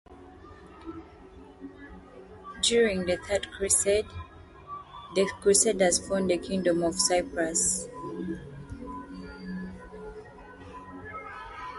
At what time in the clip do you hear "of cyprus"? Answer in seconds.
6.81-7.87